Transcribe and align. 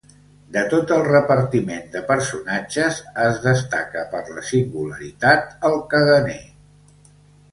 De 0.53 0.61
tot 0.69 0.91
el 0.93 1.01
repartiment 1.07 1.83
de 1.95 2.01
personatges, 2.07 2.97
es 3.25 3.37
destaca 3.45 4.05
per 4.13 4.23
la 4.37 4.45
singularitat 4.47 5.65
el 5.69 5.77
caganer. 5.95 6.39